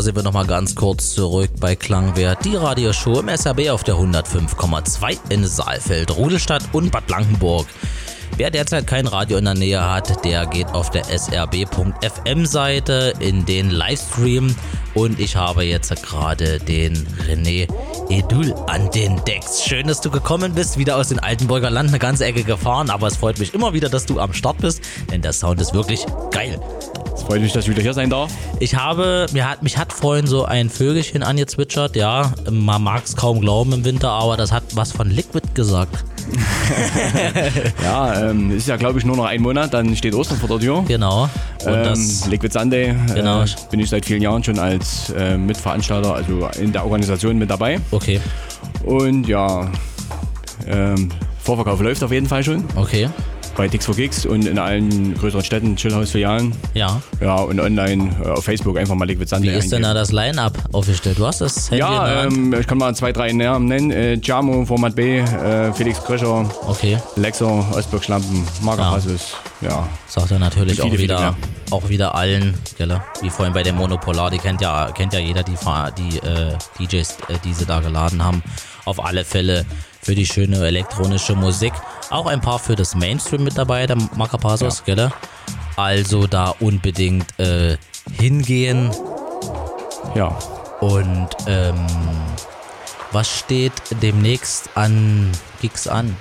[0.00, 5.18] Sind wir nochmal ganz kurz zurück bei Klangwert, die Radioshow im SRB auf der 105,2
[5.28, 7.66] in Saalfeld, Rudelstadt und Bad Blankenburg.
[8.38, 13.44] Wer derzeit kein Radio in der Nähe hat, der geht auf der srb.fm Seite in
[13.44, 14.56] den Livestream
[14.94, 16.96] und ich habe jetzt gerade den
[17.28, 17.68] René
[18.08, 19.64] Edul an den Decks.
[19.64, 23.08] Schön, dass du gekommen bist, wieder aus den Altenburger Land eine ganze Ecke gefahren, aber
[23.08, 24.80] es freut mich immer wieder, dass du am Start bist,
[25.10, 26.58] denn der Sound ist wirklich geil.
[27.20, 28.32] Es freut mich, dass ich wieder hier sein darf.
[28.60, 32.32] Ich habe, mir hat, mich hat vorhin so ein Vögelchen angezwitschert, ja.
[32.50, 36.02] Man mag es kaum glauben im Winter, aber das hat was von Liquid gesagt.
[37.82, 40.60] ja, ähm, ist ja glaube ich nur noch ein Monat, dann steht Ostern vor der
[40.60, 40.82] Tür.
[40.88, 41.28] Genau.
[41.64, 43.42] Und ähm, das Liquid Sunday genau.
[43.42, 47.50] Äh, bin ich seit vielen Jahren schon als äh, Mitveranstalter, also in der Organisation mit
[47.50, 47.80] dabei.
[47.90, 48.18] Okay.
[48.86, 49.70] Und ja,
[50.66, 52.64] ähm, Vorverkauf läuft auf jeden Fall schon.
[52.76, 53.10] Okay
[53.60, 56.54] bei Dix for Gigs und in allen größeren Städten, Chillhouse-Filialen.
[56.72, 57.02] Ja.
[57.20, 60.12] Ja, und online äh, auf Facebook einfach mal Liquid Sunday Wie ist denn da das
[60.12, 61.18] Line-Up aufgestellt?
[61.18, 63.90] Du hast das Handy Ja, ähm, ich kann mal zwei, drei Namen nennen.
[63.90, 66.96] Äh, Jamo, Format B, äh, Felix Kröscher, okay.
[67.16, 68.90] Lexer, Osberg Schlampen, Marker ja.
[68.92, 69.34] Hasses.
[69.60, 69.86] Ja.
[70.06, 71.36] Sagt er natürlich viele, auch wieder,
[71.70, 72.98] auch wieder allen, gell?
[73.20, 75.56] wie vorhin bei dem Monopolar, die kennt ja, kennt ja jeder, die,
[75.98, 78.42] die äh, DJs, äh, die sie da geladen haben.
[78.86, 79.66] Auf alle Fälle
[80.02, 81.72] für die schöne elektronische Musik.
[82.10, 84.94] Auch ein paar für das Mainstream mit dabei, der Makapasos, ja.
[84.94, 85.10] gell?
[85.76, 87.76] Also da unbedingt äh,
[88.12, 88.90] hingehen.
[90.14, 90.36] Ja.
[90.80, 91.86] Und ähm,
[93.12, 95.30] was steht demnächst an
[95.60, 96.16] Gigs an?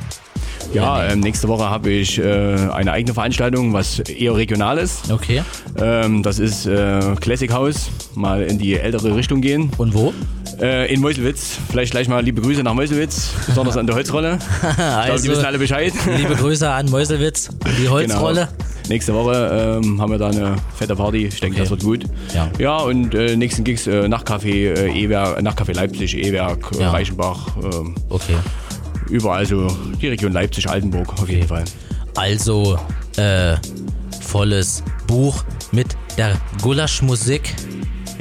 [0.73, 5.11] Ja, ähm, nächste Woche habe ich äh, eine eigene Veranstaltung, was eher regional ist.
[5.11, 5.41] Okay.
[5.81, 9.71] Ähm, das ist äh, Classic House, mal in die ältere Richtung gehen.
[9.77, 10.13] Und wo?
[10.61, 11.57] Äh, in Meuselwitz.
[11.69, 14.37] Vielleicht gleich mal liebe Grüße nach Meuselwitz, besonders an der Holzrolle.
[14.61, 15.93] also, ich glaube, die wissen alle Bescheid.
[16.17, 17.91] liebe Grüße an Meuselwitz, die genau.
[17.91, 18.49] Holzrolle.
[18.57, 18.69] Genau.
[18.89, 21.27] Nächste Woche ähm, haben wir da eine fette Party.
[21.27, 21.61] Ich denke, okay.
[21.61, 22.05] das wird gut.
[22.33, 26.91] Ja, ja und äh, nächsten Gigs äh, Nachtcafé, äh, Nachtcafé Leipzig, E-Werk, äh, ja.
[26.91, 27.55] Reichenbach.
[27.57, 28.35] Ähm, okay.
[29.09, 29.67] Überall so
[30.01, 31.65] die Region Leipzig-Altenburg auf jeden Fall.
[32.15, 32.77] Also
[33.17, 33.55] äh,
[34.21, 37.55] volles Buch mit der Gulaschmusik.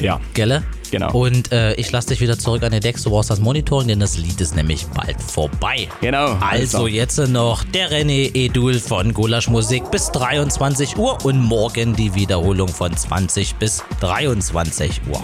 [0.00, 0.20] Ja.
[0.34, 0.62] Gelle?
[0.90, 1.12] Genau.
[1.12, 3.02] Und äh, ich lasse dich wieder zurück an den Decks.
[3.02, 5.88] Du brauchst das Monitoring, denn das Lied ist nämlich bald vorbei.
[6.00, 6.36] Genau.
[6.40, 6.86] Also, also.
[6.86, 12.68] jetzt noch der René Edul von Gulasch Musik bis 23 Uhr und morgen die Wiederholung
[12.68, 15.22] von 20 bis 23 Uhr.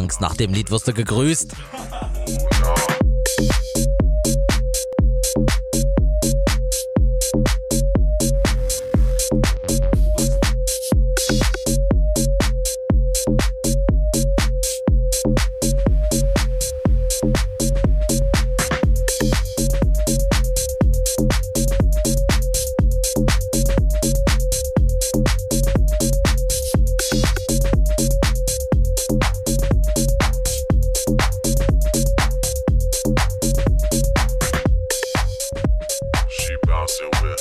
[0.00, 1.54] Angst, nach dem Lied wirst du gegrüßt.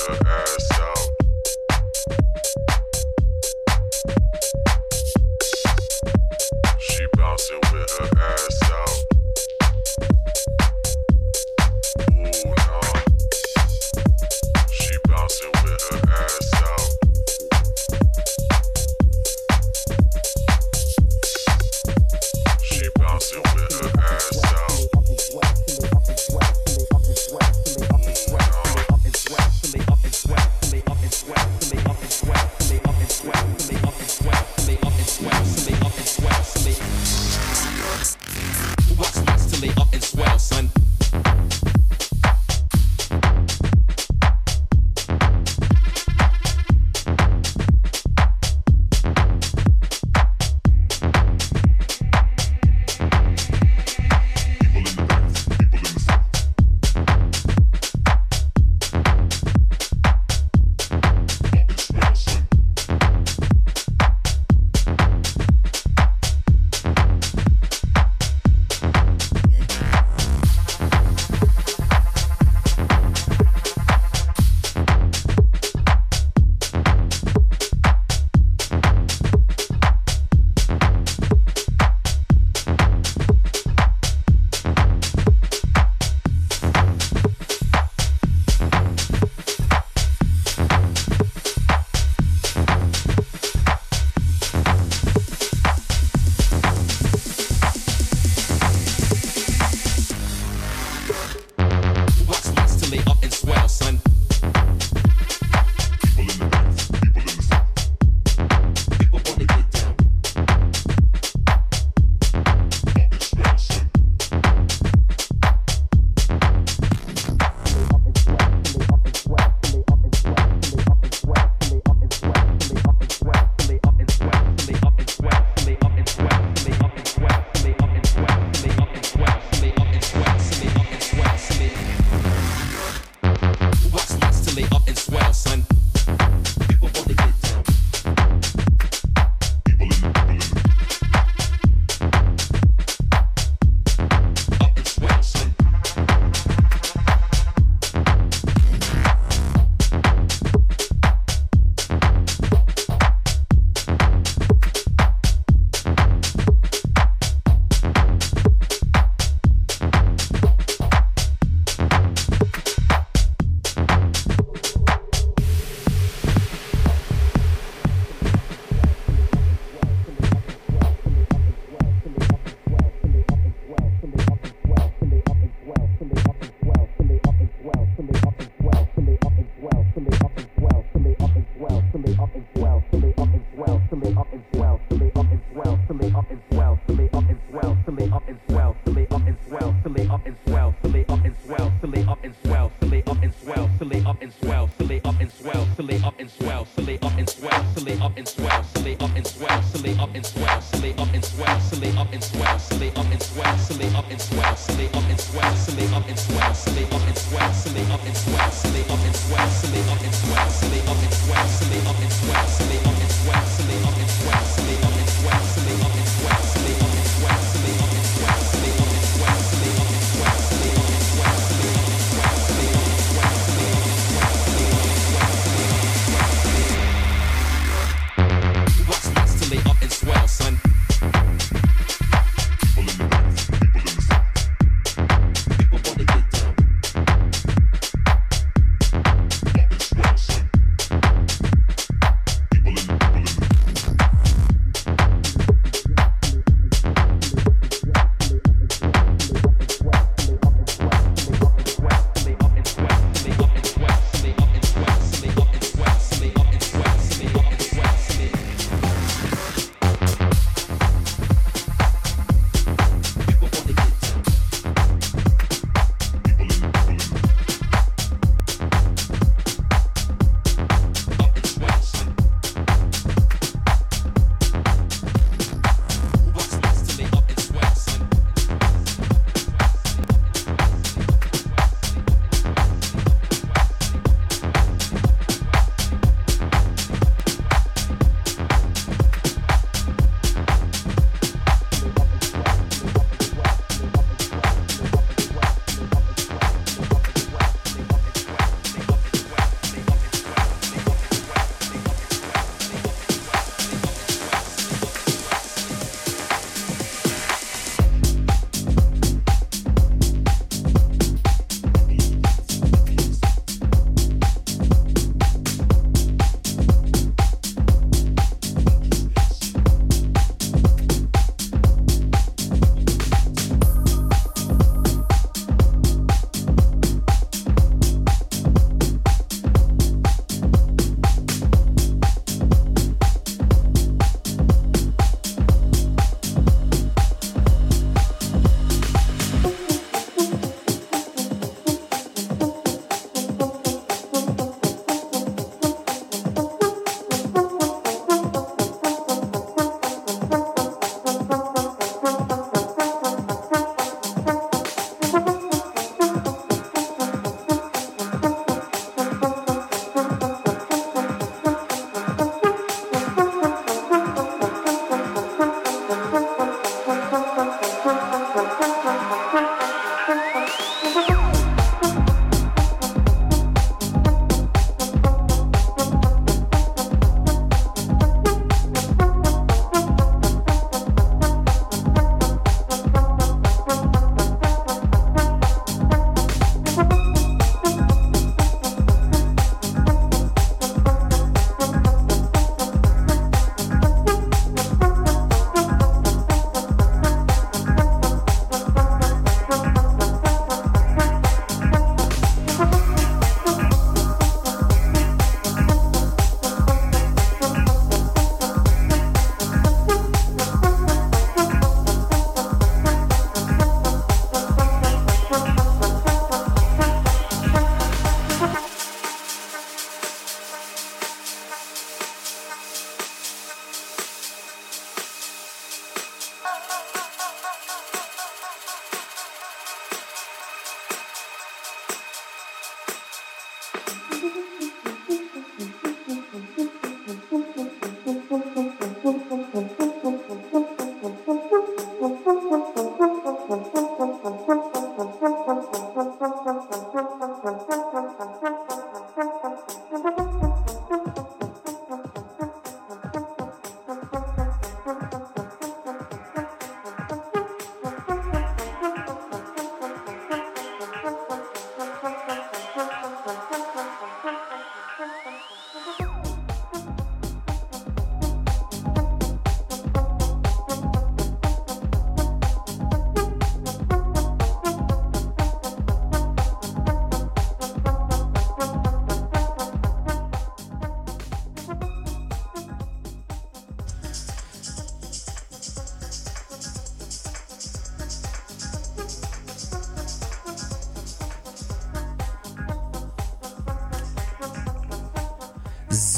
[0.08, 0.29] uh, uh.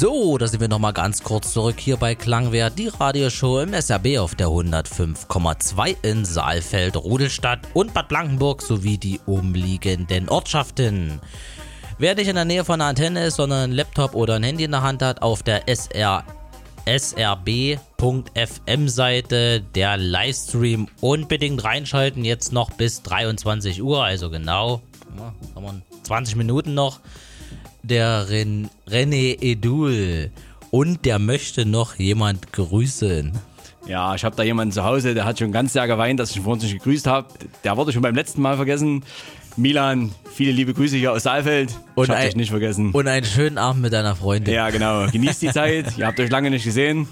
[0.01, 4.17] So, da sind wir nochmal ganz kurz zurück hier bei Klangwert, die Radioshow im SRB
[4.17, 11.21] auf der 105,2 in Saalfeld, Rudelstadt und Bad Blankenburg sowie die umliegenden Ortschaften.
[11.99, 14.63] Wer nicht in der Nähe von einer Antenne ist, sondern ein Laptop oder ein Handy
[14.63, 16.23] in der Hand hat, auf der SR,
[16.87, 18.01] srb.fm-Seite
[19.61, 22.25] der Livestream unbedingt reinschalten.
[22.25, 24.81] Jetzt noch bis 23 Uhr, also genau
[26.01, 27.01] 20 Minuten noch
[27.83, 30.31] der Ren René Edul.
[30.69, 33.33] Und der möchte noch jemand grüßen.
[33.87, 36.37] Ja, ich habe da jemanden zu Hause, der hat schon ganz sehr geweint, dass ich
[36.37, 37.27] ihn vorhin nicht gegrüßt habe.
[37.63, 39.03] Der wurde schon beim letzten Mal vergessen.
[39.57, 41.77] Milan, viele liebe Grüße hier aus Saalfeld.
[41.95, 42.91] Und ich hab dich nicht vergessen.
[42.91, 44.53] Und einen schönen Abend mit deiner Freundin.
[44.53, 45.07] Ja, genau.
[45.07, 45.85] Genießt die Zeit.
[45.97, 47.07] Ihr habt euch lange nicht gesehen.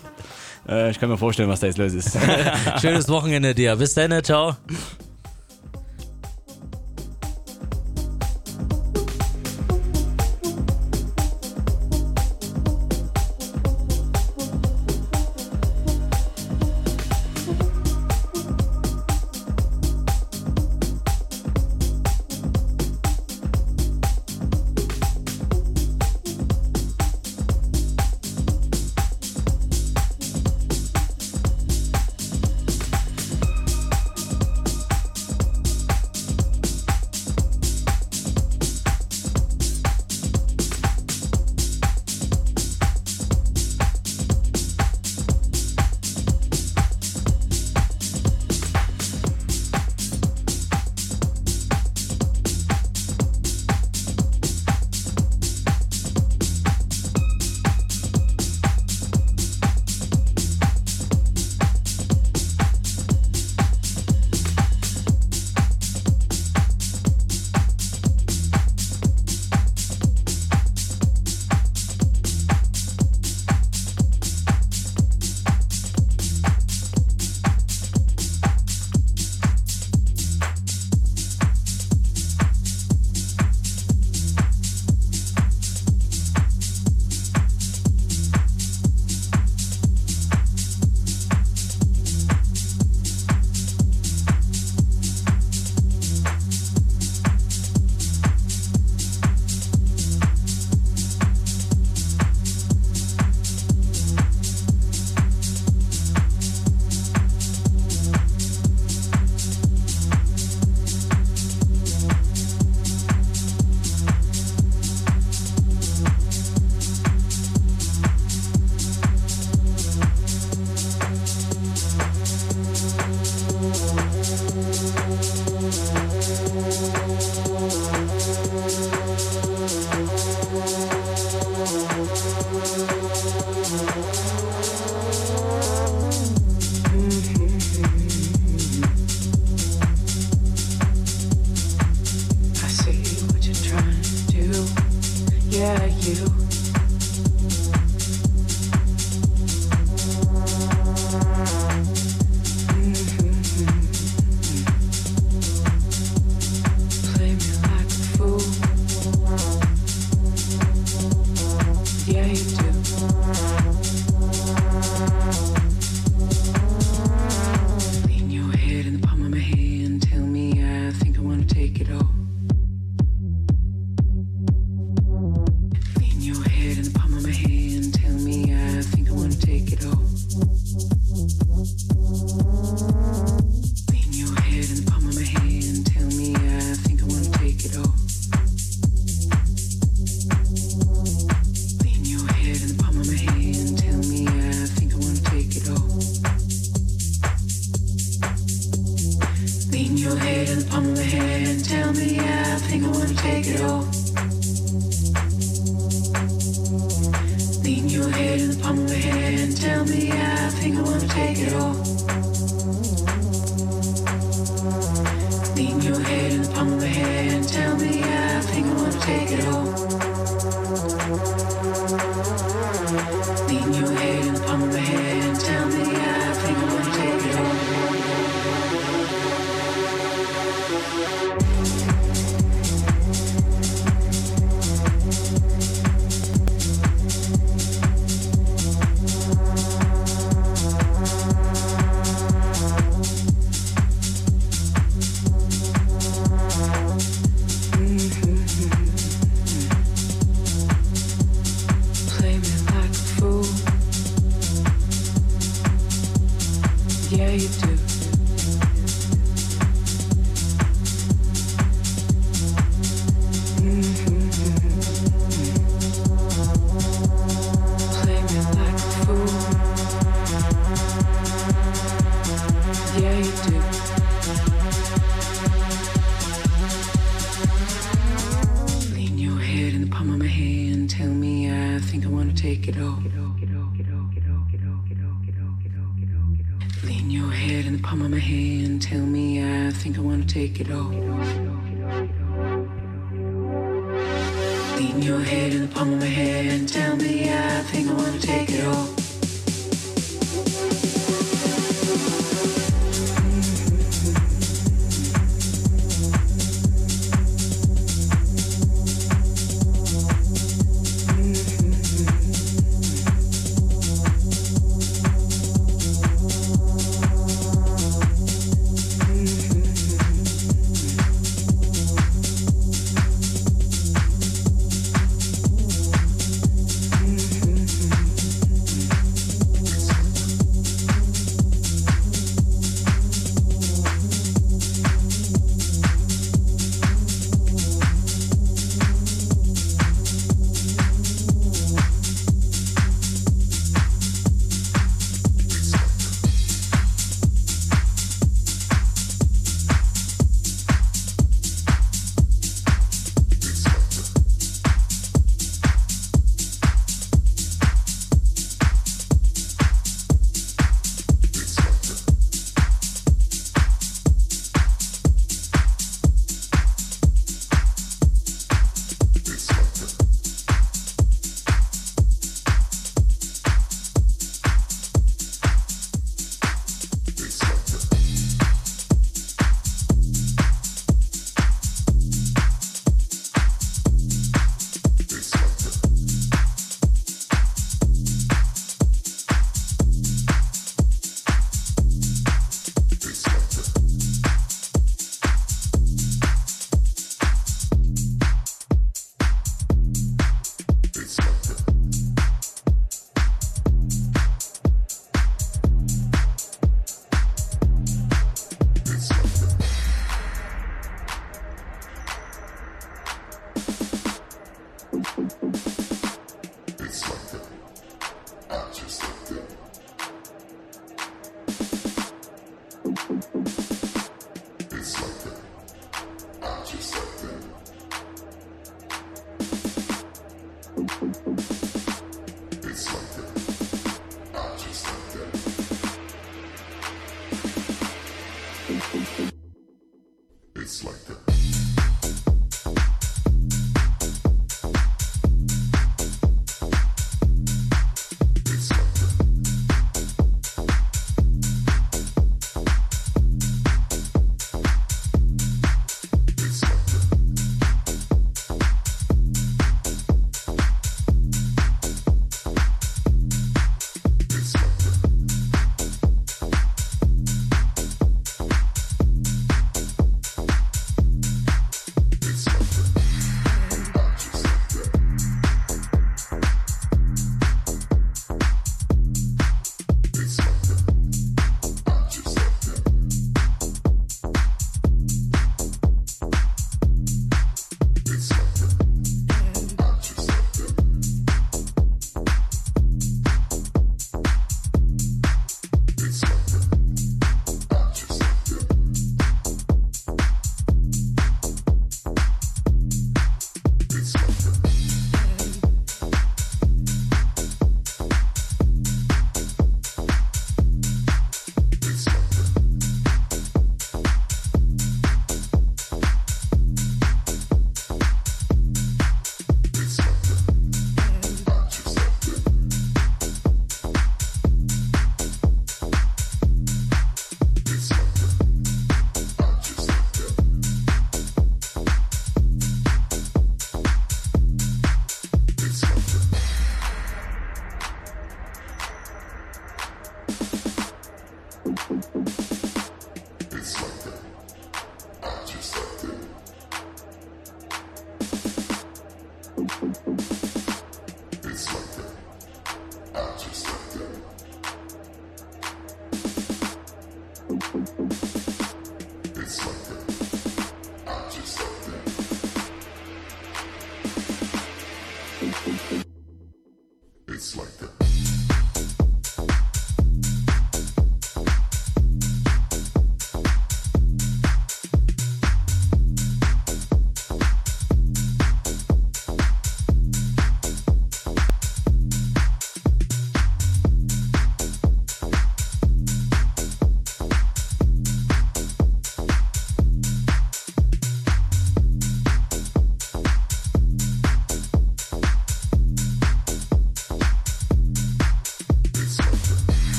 [0.67, 2.17] Äh, ich kann mir vorstellen, was da jetzt los ist.
[2.81, 3.75] Schönes Wochenende dir.
[3.75, 4.23] Bis dann.
[4.23, 4.55] Ciao.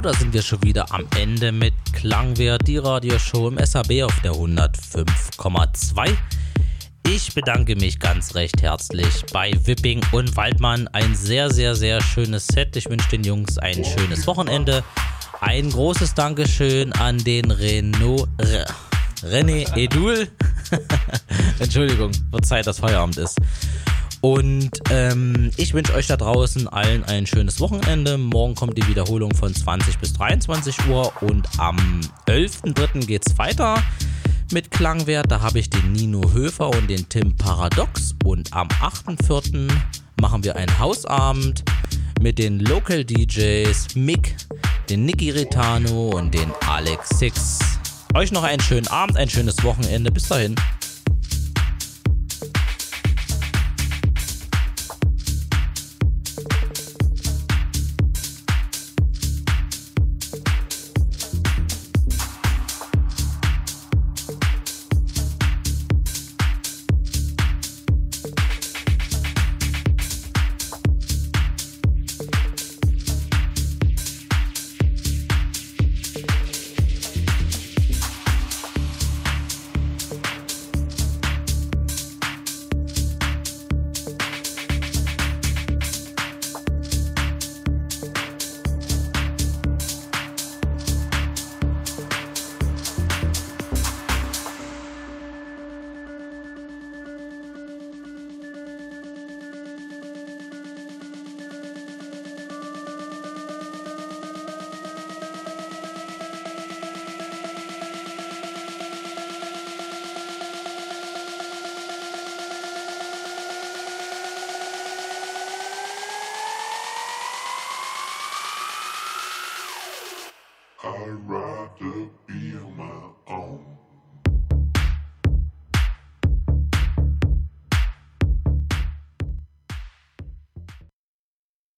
[0.00, 4.18] So, da sind wir schon wieder am Ende mit Klangwert, die Radioshow im SAB auf
[4.24, 6.16] der 105,2.
[7.06, 10.88] Ich bedanke mich ganz recht herzlich bei Wipping und Waldmann.
[10.88, 12.76] Ein sehr, sehr, sehr schönes Set.
[12.76, 14.82] Ich wünsche den Jungs ein schönes Wochenende.
[15.42, 18.26] Ein großes Dankeschön an den Renault.
[18.40, 18.64] Re,
[19.22, 20.28] René Edul.
[21.58, 23.36] Entschuldigung, wird Zeit, dass Feierabend ist.
[24.20, 28.18] Und ähm, ich wünsche euch da draußen allen ein schönes Wochenende.
[28.18, 31.76] Morgen kommt die Wiederholung von 20 bis 23 Uhr und am
[32.26, 33.06] 11.03.
[33.06, 33.82] geht's weiter
[34.52, 35.30] mit Klangwert.
[35.30, 38.14] Da habe ich den Nino Höfer und den Tim Paradox.
[38.24, 39.70] Und am 8.04.
[40.20, 41.64] machen wir einen Hausabend
[42.20, 44.36] mit den Local DJs Mick,
[44.90, 47.58] den Nicky Ritano und den Alex Six.
[48.14, 50.10] Euch noch einen schönen Abend, ein schönes Wochenende.
[50.10, 50.56] Bis dahin.